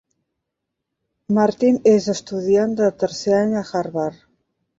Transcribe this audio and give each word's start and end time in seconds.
Martin 1.39 1.77
és 1.91 2.07
estudiant 2.15 2.75
de 2.81 2.89
tercer 3.05 3.37
any 3.43 3.55
a 3.61 3.65
Harvard. 3.71 4.27